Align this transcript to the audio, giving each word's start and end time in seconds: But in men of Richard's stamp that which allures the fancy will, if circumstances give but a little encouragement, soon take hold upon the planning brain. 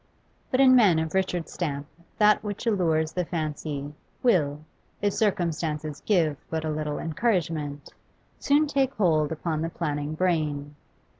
But 0.49 0.59
in 0.59 0.75
men 0.75 0.97
of 0.97 1.13
Richard's 1.13 1.53
stamp 1.53 1.85
that 2.17 2.43
which 2.43 2.65
allures 2.65 3.11
the 3.11 3.23
fancy 3.23 3.93
will, 4.23 4.61
if 4.99 5.13
circumstances 5.13 6.01
give 6.07 6.37
but 6.49 6.65
a 6.65 6.71
little 6.71 6.97
encouragement, 6.97 7.93
soon 8.39 8.65
take 8.65 8.95
hold 8.95 9.31
upon 9.31 9.61
the 9.61 9.69
planning 9.69 10.15
brain. 10.15 10.73